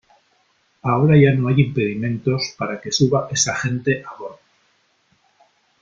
ahora 0.81 1.15
ya 1.15 1.31
no 1.31 1.47
hay 1.47 1.61
impedimentos 1.61 2.55
para 2.57 2.81
que 2.81 2.91
suba 2.91 3.27
esa 3.29 3.55
gente 3.55 4.03
a 4.03 4.15
bordo. 4.17 4.39